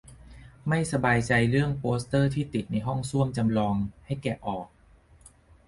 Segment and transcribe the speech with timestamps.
[0.67, 4.67] ไม่สบายใจเรื่องโปเตอร์ที่ติดในห้องส้วมจำลอง ให้แกะออก